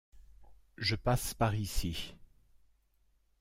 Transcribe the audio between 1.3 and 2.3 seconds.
par ici.